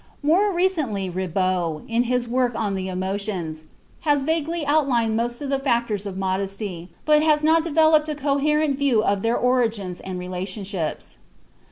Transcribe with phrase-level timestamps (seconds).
[0.23, 3.65] More recently Ribot, in his work on the emotions,
[3.99, 8.79] has vaguely outlined most of the factors of modesty, but has not developed a coherent
[8.79, 11.19] view of their origins and relationships.